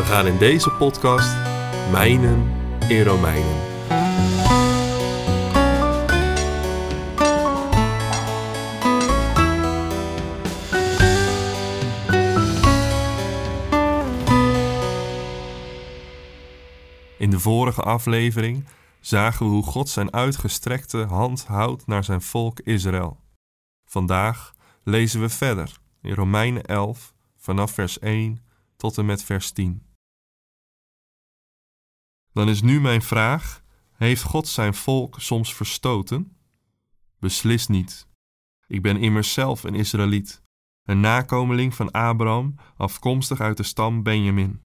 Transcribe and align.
We 0.00 0.06
gaan 0.06 0.26
in 0.26 0.38
deze 0.38 0.70
podcast 0.70 1.36
mijnen 1.90 2.52
in 2.88 3.02
Romeinen. 3.02 3.56
In 17.18 17.30
de 17.30 17.38
vorige 17.38 17.82
aflevering 17.82 18.64
zagen 19.00 19.46
we 19.46 19.52
hoe 19.52 19.62
God 19.62 19.88
zijn 19.88 20.12
uitgestrekte 20.12 20.98
hand 20.98 21.44
houdt 21.46 21.86
naar 21.86 22.04
zijn 22.04 22.22
volk 22.22 22.60
Israël. 22.60 23.20
Vandaag 23.84 24.54
lezen 24.82 25.20
we 25.20 25.28
verder 25.28 25.78
in 26.02 26.14
Romeinen 26.14 26.64
11 26.64 27.14
vanaf 27.36 27.70
vers 27.70 27.98
1 27.98 28.42
tot 28.76 28.98
en 28.98 29.06
met 29.06 29.22
vers 29.22 29.50
10. 29.50 29.88
Dan 32.40 32.48
is 32.48 32.62
nu 32.62 32.80
mijn 32.80 33.02
vraag: 33.02 33.62
heeft 33.96 34.22
God 34.22 34.48
zijn 34.48 34.74
volk 34.74 35.20
soms 35.20 35.54
verstoten? 35.54 36.36
Beslist 37.18 37.68
niet. 37.68 38.08
Ik 38.66 38.82
ben 38.82 38.96
immers 38.96 39.32
zelf 39.32 39.64
een 39.64 39.74
Israëliet, 39.74 40.42
een 40.84 41.00
nakomeling 41.00 41.74
van 41.74 41.90
Abraham, 41.90 42.54
afkomstig 42.76 43.40
uit 43.40 43.56
de 43.56 43.62
stam 43.62 44.02
Benjamin. 44.02 44.60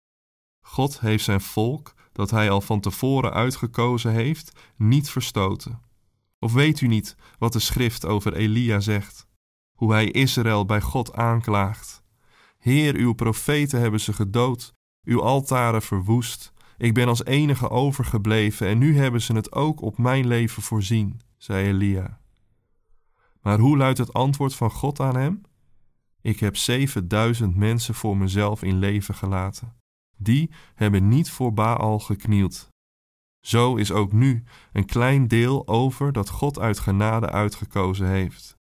God 0.61 0.99
heeft 0.99 1.23
zijn 1.23 1.41
volk 1.41 1.93
dat 2.11 2.31
hij 2.31 2.49
al 2.49 2.61
van 2.61 2.79
tevoren 2.79 3.33
uitgekozen 3.33 4.11
heeft, 4.11 4.59
niet 4.75 5.09
verstoten? 5.09 5.81
Of 6.39 6.53
weet 6.53 6.81
u 6.81 6.87
niet 6.87 7.15
wat 7.37 7.53
de 7.53 7.59
schrift 7.59 8.05
over 8.05 8.33
Elia 8.33 8.79
zegt? 8.79 9.27
Hoe 9.77 9.91
hij 9.91 10.11
Israël 10.11 10.65
bij 10.65 10.81
God 10.81 11.13
aanklaagt. 11.13 12.03
Heer, 12.57 12.95
uw 12.95 13.13
profeten 13.13 13.79
hebben 13.79 13.99
ze 13.99 14.13
gedood, 14.13 14.73
uw 15.03 15.21
altaren 15.21 15.81
verwoest. 15.81 16.53
Ik 16.77 16.93
ben 16.93 17.07
als 17.07 17.25
enige 17.25 17.69
overgebleven 17.69 18.67
en 18.67 18.77
nu 18.77 18.97
hebben 18.97 19.21
ze 19.21 19.33
het 19.33 19.51
ook 19.51 19.81
op 19.81 19.97
mijn 19.97 20.27
leven 20.27 20.63
voorzien, 20.63 21.21
zei 21.37 21.67
Elia. 21.67 22.19
Maar 23.41 23.59
hoe 23.59 23.77
luidt 23.77 23.97
het 23.97 24.13
antwoord 24.13 24.55
van 24.55 24.71
God 24.71 24.99
aan 24.99 25.15
hem? 25.15 25.41
Ik 26.21 26.39
heb 26.39 26.55
zevenduizend 26.55 27.55
mensen 27.55 27.93
voor 27.93 28.17
mezelf 28.17 28.63
in 28.63 28.79
leven 28.79 29.15
gelaten 29.15 29.73
die 30.17 30.51
hebben 30.75 31.07
niet 31.07 31.31
voor 31.31 31.53
Baal 31.53 31.99
geknield. 31.99 32.67
Zo 33.39 33.75
is 33.75 33.91
ook 33.91 34.11
nu 34.11 34.43
een 34.73 34.85
klein 34.85 35.27
deel 35.27 35.67
over 35.67 36.11
dat 36.11 36.29
God 36.29 36.59
uit 36.59 36.79
genade 36.79 37.29
uitgekozen 37.29 38.07
heeft. 38.07 38.57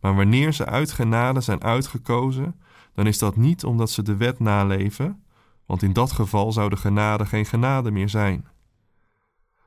Maar 0.00 0.14
wanneer 0.14 0.52
ze 0.52 0.66
uit 0.66 0.92
genade 0.92 1.40
zijn 1.40 1.62
uitgekozen, 1.62 2.60
dan 2.92 3.06
is 3.06 3.18
dat 3.18 3.36
niet 3.36 3.64
omdat 3.64 3.90
ze 3.90 4.02
de 4.02 4.16
wet 4.16 4.38
naleven, 4.38 5.24
want 5.68 5.82
in 5.82 5.92
dat 5.92 6.12
geval 6.12 6.52
zou 6.52 6.68
de 6.68 6.76
genade 6.76 7.26
geen 7.26 7.46
genade 7.46 7.90
meer 7.90 8.08
zijn. 8.08 8.46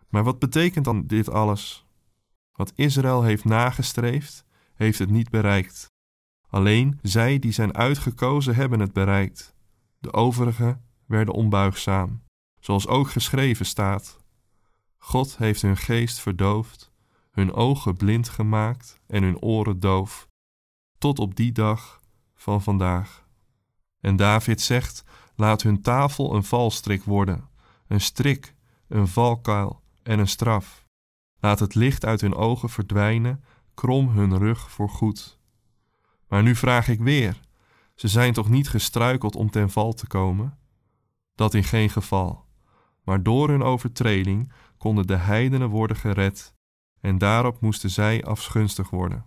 Maar 0.10 0.24
wat 0.24 0.40
betekent 0.40 0.86
dan 0.86 1.08
dit 1.08 1.30
alles? 1.30 1.86
Wat 2.52 2.74
Israël 2.76 3.24
heeft 3.24 3.46
nagestreefd, 3.46 4.46
heeft 4.74 5.00
het 5.00 5.10
niet 5.10 5.30
bereikt. 5.30 5.92
Alleen 6.50 7.00
zij 7.02 7.40
die 7.40 7.52
zijn 7.52 7.76
uitgekozen 7.76 8.56
hebben 8.56 8.80
het 8.80 8.94
bereikt. 8.94 9.56
De 10.00 10.14
overigen 10.14 10.86
werden 11.06 11.34
onbuigzaam, 11.34 12.24
zoals 12.60 12.88
ook 12.88 13.10
geschreven 13.10 13.66
staat. 13.66 14.20
God 14.98 15.38
heeft 15.38 15.62
hun 15.62 15.78
geest 15.78 16.20
verdoofd, 16.20 16.92
hun 17.32 17.54
ogen 17.54 17.96
blind 17.96 18.30
gemaakt 18.30 19.00
en 19.08 19.24
hun 19.24 19.42
oren 19.42 19.80
doof, 19.80 20.28
tot 20.98 21.20
op 21.20 21.36
die 21.36 21.52
dag 21.52 22.02
van 22.34 22.62
vandaag. 22.62 23.28
En 24.00 24.16
David 24.16 24.62
zegt: 24.62 25.04
Laat 25.42 25.62
hun 25.62 25.82
tafel 25.82 26.36
een 26.36 26.44
valstrik 26.44 27.04
worden, 27.04 27.50
een 27.88 28.02
strik, 28.02 28.56
een 28.88 29.08
valkuil 29.08 29.82
en 30.04 30.20
een 30.20 30.28
straf. 30.28 30.86
Laat 31.40 31.60
het 31.60 31.76
licht 31.76 32.06
uit 32.06 32.22
hun 32.22 32.36
ogen 32.36 32.70
verdwijnen, 32.70 33.44
krom 33.74 34.10
hun 34.10 34.38
rug 34.38 34.72
voor 34.72 34.90
goed. 34.90 35.40
Maar 36.28 36.44
nu 36.44 36.56
vraag 36.56 36.88
ik 36.88 37.00
weer: 37.00 37.40
ze 37.96 38.08
zijn 38.08 38.34
toch 38.34 38.50
niet 38.50 38.70
gestruikeld 38.70 39.36
om 39.36 39.50
ten 39.50 39.70
val 39.70 39.94
te 39.94 40.08
komen? 40.08 40.58
Dat 41.36 41.54
in 41.54 41.64
geen 41.64 41.90
geval. 41.90 42.46
Maar 43.04 43.24
door 43.24 43.50
hun 43.50 43.64
overtreding 43.64 44.52
konden 44.78 45.08
de 45.08 45.18
heidenen 45.18 45.70
worden 45.70 45.98
gered, 45.98 46.54
en 47.00 47.18
daarop 47.18 47.62
moesten 47.62 47.90
zij 47.90 48.24
afschunstig 48.24 48.90
worden. 48.90 49.26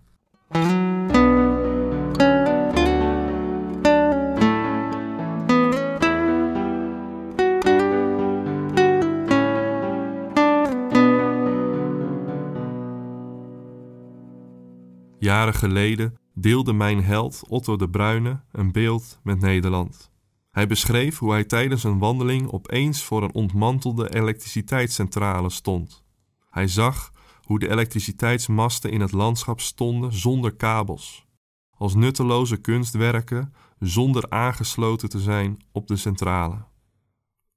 Jaren 15.25 15.53
geleden 15.53 16.17
deelde 16.33 16.73
mijn 16.73 17.03
held 17.03 17.43
Otto 17.47 17.75
de 17.75 17.89
Bruyne 17.89 18.43
een 18.51 18.71
beeld 18.71 19.19
met 19.23 19.39
Nederland. 19.39 20.11
Hij 20.51 20.67
beschreef 20.67 21.17
hoe 21.17 21.31
hij 21.31 21.43
tijdens 21.43 21.83
een 21.83 21.99
wandeling 21.99 22.51
opeens 22.51 23.03
voor 23.03 23.23
een 23.23 23.33
ontmantelde 23.33 24.15
elektriciteitscentrale 24.15 25.49
stond. 25.49 26.03
Hij 26.49 26.67
zag 26.67 27.11
hoe 27.41 27.59
de 27.59 27.69
elektriciteitsmasten 27.69 28.91
in 28.91 29.01
het 29.01 29.11
landschap 29.11 29.59
stonden 29.59 30.13
zonder 30.13 30.55
kabels, 30.55 31.25
als 31.69 31.95
nutteloze 31.95 32.57
kunstwerken 32.57 33.53
zonder 33.79 34.29
aangesloten 34.29 35.09
te 35.09 35.19
zijn 35.19 35.57
op 35.71 35.87
de 35.87 35.95
centrale. 35.95 36.65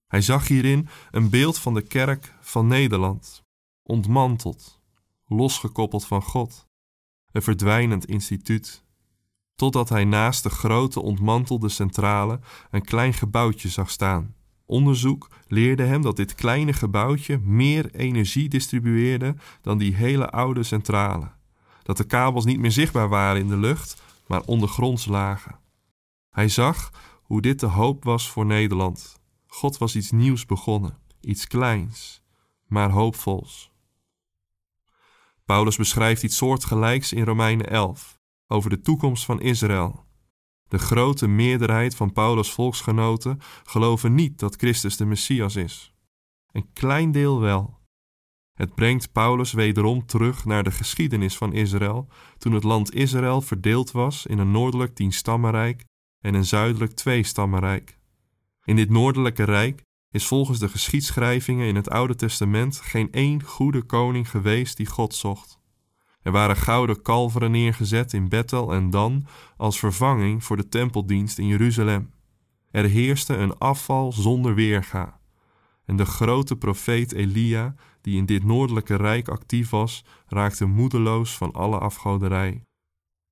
Hij 0.07 0.21
zag 0.21 0.49
hierin 0.49 0.89
een 1.11 1.31
beeld 1.31 1.59
van 1.59 1.75
de 1.75 1.83
kerk 1.83 2.35
van 2.41 2.67
Nederland, 2.67 3.45
ontmanteld, 3.83 4.81
losgekoppeld 5.27 6.07
van 6.07 6.23
God, 6.23 6.68
een 7.33 7.43
verdwijnend 7.43 8.07
instituut 8.07 8.87
totdat 9.59 9.89
hij 9.89 10.05
naast 10.05 10.43
de 10.43 10.51
grote 10.51 11.01
ontmantelde 11.01 11.69
centrale 11.69 12.41
een 12.71 12.85
klein 12.85 13.13
gebouwtje 13.13 13.69
zag 13.69 13.91
staan. 13.91 14.35
Onderzoek 14.67 15.31
leerde 15.47 15.83
hem 15.83 16.03
dat 16.03 16.17
dit 16.17 16.35
kleine 16.35 16.73
gebouwtje 16.73 17.39
meer 17.39 17.95
energie 17.95 18.49
distribueerde 18.49 19.35
dan 19.63 19.79
die 19.79 19.95
hele 19.95 20.31
oude 20.31 20.63
centrale. 20.63 21.31
Dat 21.83 21.97
de 21.97 22.05
kabels 22.05 22.45
niet 22.45 22.59
meer 22.59 22.73
zichtbaar 22.73 23.09
waren 23.09 23.41
in 23.41 23.49
de 23.49 23.57
lucht, 23.57 24.03
maar 24.27 24.43
ondergronds 24.43 25.07
lagen. 25.07 25.59
Hij 26.31 26.49
zag 26.49 26.91
hoe 27.23 27.41
dit 27.41 27.61
de 27.61 27.67
hoop 27.67 28.05
was 28.05 28.31
voor 28.31 28.47
Nederland. 28.47 29.21
God 29.47 29.79
was 29.79 29.97
iets 29.97 30.11
nieuws 30.11 30.47
begonnen, 30.47 30.99
iets 31.21 31.47
kleins, 31.47 32.23
maar 32.67 32.91
hoopvols. 32.91 33.71
Paulus 35.49 35.77
beschrijft 35.77 36.23
iets 36.23 36.37
soortgelijks 36.37 37.13
in 37.13 37.25
Romeinen 37.25 37.71
11 37.71 38.19
over 38.47 38.71
de 38.71 38.81
toekomst 38.81 39.25
van 39.25 39.41
Israël. 39.41 40.05
De 40.69 40.79
grote 40.79 41.27
meerderheid 41.27 41.95
van 41.95 42.13
Paulus' 42.13 42.53
volksgenoten 42.53 43.39
geloven 43.65 44.15
niet 44.15 44.39
dat 44.39 44.57
Christus 44.57 44.97
de 44.97 45.05
Messias 45.05 45.57
is. 45.57 45.95
Een 46.53 46.73
klein 46.73 47.13
deel 47.13 47.41
wel. 47.41 47.79
Het 48.53 48.75
brengt 48.75 49.13
Paulus 49.13 49.53
wederom 49.53 50.07
terug 50.07 50.45
naar 50.45 50.63
de 50.63 50.71
geschiedenis 50.71 51.37
van 51.37 51.53
Israël, 51.53 52.09
toen 52.39 52.53
het 52.53 52.65
land 52.65 52.95
Israël 52.95 53.41
verdeeld 53.41 53.91
was 53.91 54.27
in 54.27 54.39
een 54.39 54.51
noordelijk 54.51 54.95
tienstammenrijk 54.95 55.85
en 56.25 56.35
een 56.35 56.47
zuidelijk 56.47 56.93
tweestammenrijk. 56.93 57.99
In 58.65 58.77
dit 58.77 58.91
noordelijke 58.91 59.45
rijk 59.45 59.87
is 60.11 60.27
volgens 60.27 60.59
de 60.59 60.69
geschiedschrijvingen 60.69 61.67
in 61.67 61.77
het 61.77 61.91
Oude 61.91 62.15
Testament 62.15 62.81
geen 62.81 63.13
één 63.13 63.43
goede 63.43 63.83
koning 63.83 64.31
geweest 64.31 64.77
die 64.77 64.87
God 64.87 65.15
zocht. 65.15 65.59
Er 66.23 66.33
waren 66.33 66.57
gouden 66.57 67.03
kalveren 67.03 67.51
neergezet 67.51 68.13
in 68.13 68.29
Bethel 68.29 68.73
en 68.73 68.91
Dan 68.91 69.27
als 69.57 69.79
vervanging 69.79 70.45
voor 70.45 70.57
de 70.57 70.69
tempeldienst 70.69 71.39
in 71.39 71.47
Jeruzalem. 71.47 72.11
Er 72.71 72.85
heerste 72.85 73.37
een 73.37 73.59
afval 73.59 74.13
zonder 74.13 74.55
weerga. 74.55 75.21
En 75.85 75.97
de 75.97 76.05
grote 76.05 76.57
profeet 76.57 77.13
Elia, 77.13 77.75
die 78.01 78.17
in 78.17 78.27
dit 78.27 78.45
noordelijke 78.45 78.97
rijk 78.97 79.29
actief 79.29 79.71
was, 79.71 80.05
raakte 80.27 80.65
moedeloos 80.65 81.37
van 81.37 81.53
alle 81.53 81.79
afgoderij. 81.79 82.63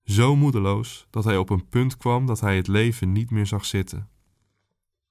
Zo 0.04 0.36
moedeloos 0.36 1.06
dat 1.10 1.24
hij 1.24 1.36
op 1.36 1.50
een 1.50 1.68
punt 1.68 1.96
kwam 1.96 2.26
dat 2.26 2.40
hij 2.40 2.56
het 2.56 2.68
leven 2.68 3.12
niet 3.12 3.30
meer 3.30 3.46
zag 3.46 3.64
zitten. 3.64 4.08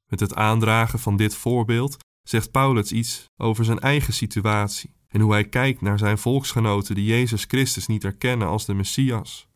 Met 0.08 0.20
het 0.20 0.36
aandragen 0.36 1.00
van 1.00 1.18
dit 1.18 1.36
voorbeeld 1.36 1.98
zegt 2.24 2.52
Paulus 2.52 2.92
iets 2.92 3.30
over 3.38 3.66
zijn 3.66 3.80
eigen 3.80 4.14
situatie 4.14 4.94
en 5.08 5.22
hoe 5.22 5.32
hij 5.32 5.50
kijkt 5.50 5.82
naar 5.82 5.98
zijn 5.98 6.18
volksgenoten 6.18 6.96
die 6.96 7.06
Jezus 7.06 7.46
Christus 7.48 7.88
niet 7.88 8.04
erkennen 8.04 8.48
als 8.48 8.66
de 8.66 8.74
Messias. 8.74 9.48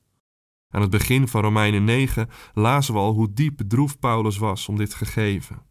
Aan 0.70 0.82
het 0.82 0.90
begin 0.90 1.28
van 1.28 1.42
Romeinen 1.42 1.84
9 1.84 2.30
lazen 2.54 2.94
we 2.94 3.00
al 3.00 3.14
hoe 3.14 3.34
diep 3.34 3.58
bedroefd 3.58 4.00
Paulus 4.00 4.38
was 4.38 4.68
om 4.68 4.78
dit 4.78 4.94
gegeven. 4.94 5.62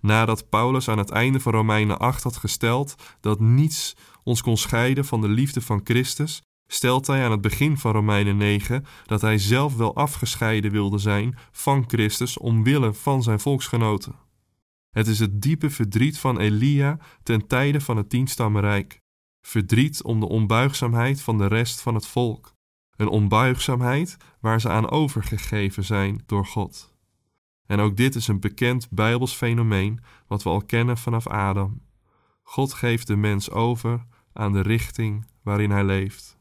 Nadat 0.00 0.48
Paulus 0.48 0.88
aan 0.88 0.98
het 0.98 1.10
einde 1.10 1.40
van 1.40 1.52
Romeinen 1.52 1.98
8 1.98 2.22
had 2.22 2.36
gesteld 2.36 2.94
dat 3.20 3.40
niets 3.40 3.96
ons 4.22 4.42
kon 4.42 4.56
scheiden 4.56 5.04
van 5.04 5.20
de 5.20 5.28
liefde 5.28 5.60
van 5.60 5.80
Christus, 5.84 6.42
stelt 6.66 7.06
hij 7.06 7.24
aan 7.24 7.30
het 7.30 7.40
begin 7.40 7.78
van 7.78 7.92
Romeinen 7.92 8.36
9 8.36 8.86
dat 9.06 9.20
hij 9.20 9.38
zelf 9.38 9.76
wel 9.76 9.94
afgescheiden 9.94 10.70
wilde 10.70 10.98
zijn 10.98 11.38
van 11.52 11.84
Christus 11.86 12.38
omwille 12.38 12.94
van 12.94 13.22
zijn 13.22 13.40
volksgenoten. 13.40 14.25
Het 14.96 15.06
is 15.06 15.18
het 15.18 15.42
diepe 15.42 15.70
verdriet 15.70 16.18
van 16.18 16.38
Elia 16.38 16.98
ten 17.22 17.46
tijde 17.46 17.80
van 17.80 17.96
het 17.96 18.10
tienstammenrijk. 18.10 19.00
Verdriet 19.40 20.02
om 20.02 20.20
de 20.20 20.28
onbuigzaamheid 20.28 21.20
van 21.20 21.38
de 21.38 21.46
rest 21.46 21.80
van 21.80 21.94
het 21.94 22.06
volk. 22.06 22.54
Een 22.96 23.08
onbuigzaamheid 23.08 24.16
waar 24.40 24.60
ze 24.60 24.68
aan 24.68 24.90
overgegeven 24.90 25.84
zijn 25.84 26.22
door 26.26 26.46
God. 26.46 26.94
En 27.66 27.80
ook 27.80 27.96
dit 27.96 28.14
is 28.14 28.28
een 28.28 28.40
bekend 28.40 28.90
Bijbels 28.90 29.32
fenomeen 29.32 30.00
wat 30.26 30.42
we 30.42 30.48
al 30.48 30.62
kennen 30.62 30.98
vanaf 30.98 31.26
Adam. 31.26 31.82
God 32.42 32.72
geeft 32.72 33.06
de 33.06 33.16
mens 33.16 33.50
over 33.50 34.06
aan 34.32 34.52
de 34.52 34.62
richting 34.62 35.26
waarin 35.42 35.70
hij 35.70 35.84
leeft. 35.84 36.38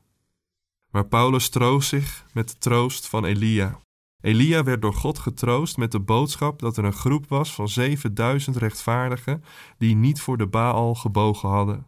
Maar 0.91 1.07
Paulus 1.07 1.49
troost 1.49 1.89
zich 1.89 2.25
met 2.33 2.49
de 2.49 2.57
troost 2.57 3.07
van 3.07 3.25
Elia. 3.25 3.84
Elia 4.25 4.63
werd 4.63 4.81
door 4.81 4.93
God 4.93 5.19
getroost 5.19 5.77
met 5.77 5.91
de 5.91 5.99
boodschap 5.99 6.59
dat 6.59 6.77
er 6.77 6.83
een 6.83 6.93
groep 6.93 7.27
was 7.27 7.53
van 7.53 7.69
7000 7.69 8.55
rechtvaardigen 8.55 9.43
die 9.77 9.95
niet 9.95 10.21
voor 10.21 10.37
de 10.37 10.47
Baal 10.47 10.95
gebogen 10.95 11.49
hadden. 11.49 11.87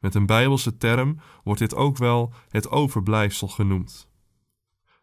Met 0.00 0.14
een 0.14 0.26
Bijbelse 0.26 0.76
term 0.76 1.20
wordt 1.44 1.60
dit 1.60 1.74
ook 1.74 1.96
wel 1.96 2.32
het 2.48 2.70
overblijfsel 2.70 3.48
genoemd. 3.48 4.08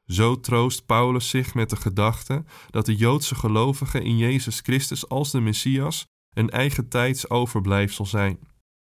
Zo 0.06 0.40
troost 0.40 0.86
Paulus 0.86 1.30
zich 1.30 1.54
met 1.54 1.70
de 1.70 1.76
gedachte 1.76 2.44
dat 2.70 2.86
de 2.86 2.96
Joodse 2.96 3.36
gelovigen 3.36 4.04
in 4.04 4.18
Jezus 4.18 4.60
Christus 4.60 5.10
als 5.10 5.32
de 5.32 5.40
Messias 5.40 6.08
een 6.34 6.50
eigen 6.50 6.88
tijds 6.88 7.30
overblijfsel 7.30 8.06
zijn, 8.06 8.40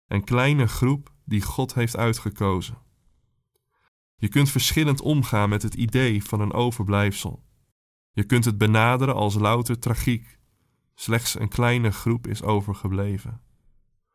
een 0.09 0.25
kleine 0.25 0.67
groep 0.67 1.13
die 1.25 1.43
God 1.43 1.75
heeft 1.75 1.97
uitgekozen. 1.97 2.79
Je 4.17 4.29
kunt 4.29 4.51
verschillend 4.51 5.01
omgaan 5.01 5.49
met 5.49 5.63
het 5.63 5.75
idee 5.75 6.25
van 6.25 6.41
een 6.41 6.53
overblijfsel. 6.53 7.49
Je 8.12 8.25
kunt 8.25 8.45
het 8.45 8.59
benaderen 8.59 9.15
als 9.15 9.35
louter 9.35 9.79
tragiek. 9.79 10.39
Slechts 10.95 11.39
een 11.39 11.49
kleine 11.49 11.91
groep 11.91 12.27
is 12.27 12.43
overgebleven. 12.43 13.41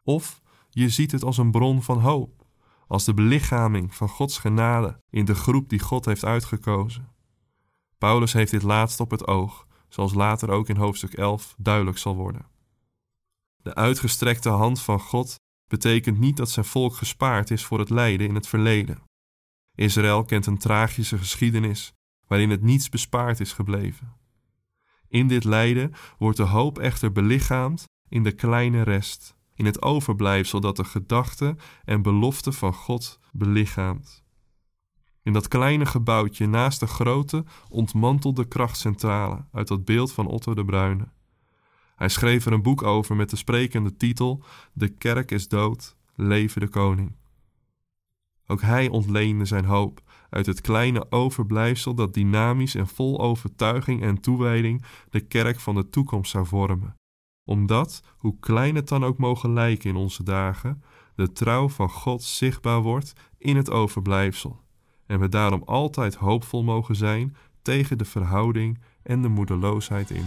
Of 0.04 0.42
je 0.70 0.90
ziet 0.90 1.12
het 1.12 1.24
als 1.24 1.38
een 1.38 1.52
bron 1.52 1.84
van 1.84 2.00
hoop, 2.00 2.46
als 2.88 3.06
de 3.06 3.14
belichaming 3.14 3.96
van 3.96 4.10
Gods 4.10 4.38
genade 4.38 5.02
in 5.10 5.26
de 5.26 5.36
groep 5.36 5.70
die 5.70 5.80
God 5.80 6.06
heeft 6.06 6.26
uitgekozen. 6.26 7.14
Paulus 7.98 8.34
heeft 8.34 8.52
dit 8.52 8.64
laatst 8.64 9.00
op 9.00 9.12
het 9.12 9.28
oog, 9.28 9.68
zoals 9.90 10.14
later 10.14 10.50
ook 10.50 10.70
in 10.70 10.78
hoofdstuk 10.78 11.14
11 11.14 11.56
duidelijk 11.58 11.98
zal 11.98 12.16
worden. 12.16 12.46
De 13.56 13.76
uitgestrekte 13.76 14.50
hand 14.50 14.82
van 14.82 15.00
God 15.00 15.36
betekent 15.68 16.20
niet 16.20 16.38
dat 16.38 16.50
zijn 16.50 16.66
volk 16.66 16.96
gespaard 16.96 17.52
is 17.52 17.66
voor 17.66 17.80
het 17.80 17.90
lijden 17.90 18.28
in 18.28 18.36
het 18.36 18.48
verleden. 18.48 19.04
Israël 19.76 20.26
kent 20.26 20.46
een 20.46 20.58
tragische 20.58 21.18
geschiedenis 21.18 21.94
waarin 22.28 22.50
het 22.50 22.62
niets 22.62 22.90
bespaard 22.90 23.40
is 23.40 23.54
gebleven. 23.54 24.14
In 25.08 25.28
dit 25.28 25.44
lijden 25.44 25.94
wordt 26.18 26.38
de 26.38 26.44
hoop 26.44 26.80
echter 26.80 27.12
belichaamd 27.12 27.84
in 28.10 28.24
de 28.24 28.32
kleine 28.32 28.82
rest, 28.82 29.36
in 29.54 29.66
het 29.66 29.82
overblijfsel 29.82 30.60
dat 30.60 30.76
de 30.76 30.84
gedachte 30.84 31.56
en 31.84 32.02
belofte 32.02 32.52
van 32.52 32.74
God 32.74 33.20
belichaamt. 33.32 34.24
In 35.24 35.34
dat 35.34 35.48
kleine 35.48 35.86
gebouwtje 35.86 36.48
naast 36.48 36.80
de 36.80 36.88
grote, 36.88 37.46
ontmantelde 37.70 38.48
krachtcentrale 38.48 39.46
uit 39.52 39.68
dat 39.68 39.86
beeld 39.86 40.12
van 40.12 40.28
Otto 40.28 40.54
de 40.54 40.66
Bruyne. 40.66 41.08
Hij 41.96 42.10
schreef 42.10 42.46
er 42.46 42.54
een 42.54 42.62
boek 42.62 42.84
over 42.84 43.16
met 43.16 43.30
de 43.30 43.36
sprekende 43.36 43.98
titel 43.98 44.44
De 44.74 44.88
kerk 44.88 45.32
is 45.32 45.48
dood, 45.48 45.96
leven 46.16 46.62
de 46.62 46.68
koning. 46.68 47.16
Ook 48.48 48.62
hij 48.62 48.90
ontleende 48.90 49.46
zijn 49.46 49.66
hoop 49.66 50.02
uit 50.36 50.46
het 50.46 50.62
kleine 50.62 51.12
overblijfsel 51.12 51.94
dat 51.94 52.14
dynamisch 52.14 52.76
en 52.76 52.88
vol 52.88 53.20
overtuiging 53.20 54.02
en 54.02 54.22
toewijding 54.22 54.84
de 55.10 55.20
kerk 55.20 55.60
van 55.60 55.76
de 55.76 55.90
toekomst 55.90 56.32
zou 56.32 56.46
vormen. 56.46 56.96
Omdat, 57.44 58.02
hoe 58.18 58.40
klein 58.40 58.76
het 58.76 58.88
dan 58.88 59.04
ook 59.04 59.18
mogen 59.18 59.54
lijken 59.54 59.90
in 59.90 59.96
onze 59.96 60.24
dagen, 60.24 60.84
de 61.16 61.32
trouw 61.32 61.70
van 61.70 61.90
God 61.90 62.24
zichtbaar 62.24 62.82
wordt 62.82 63.14
in 63.38 63.56
het 63.56 63.72
overblijfsel 63.72 64.64
en 65.06 65.20
we 65.20 65.30
daarom 65.30 65.62
altijd 65.66 66.16
hoopvol 66.16 66.64
mogen 66.64 66.96
zijn 66.96 67.36
tegen 67.62 67.98
de 67.98 68.06
verhouding 68.06 68.80
en 69.04 69.22
de 69.22 69.28
moedeloosheid 69.28 70.10
in. 70.10 70.26